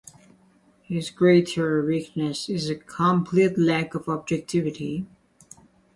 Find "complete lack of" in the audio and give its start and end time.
2.75-4.09